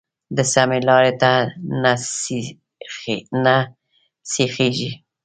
د 0.35 0.37
سمې 0.53 0.79
لارې 0.87 1.13
ته 1.21 1.31
نه 1.81 1.93
سیخېږي. 4.33 4.91